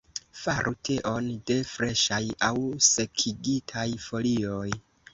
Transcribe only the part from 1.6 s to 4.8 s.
freŝaj aŭ sekigitaj folioj.